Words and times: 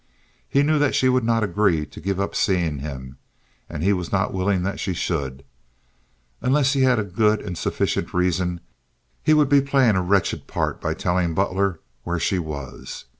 He 0.49 0.63
knew 0.63 0.79
that 0.79 0.95
she 0.95 1.09
would 1.09 1.23
not 1.23 1.43
agree 1.43 1.85
to 1.85 2.01
give 2.01 2.19
up 2.19 2.33
seeing 2.33 2.79
him, 2.79 3.19
and 3.69 3.83
he 3.83 3.93
was 3.93 4.11
not 4.11 4.33
willing 4.33 4.63
that 4.63 4.79
she 4.79 4.95
should. 4.95 5.43
Unless 6.41 6.73
he 6.73 6.81
had 6.81 6.97
a 6.97 7.03
good 7.03 7.39
and 7.39 7.55
sufficient 7.55 8.11
reason, 8.11 8.61
he 9.21 9.35
would 9.35 9.47
be 9.47 9.61
playing 9.61 9.95
a 9.95 10.01
wretched 10.01 10.47
part 10.47 10.81
by 10.81 10.95
telling 10.95 11.35
Butler 11.35 11.81
where 12.01 12.17
she 12.19 12.39
was. 12.39 13.05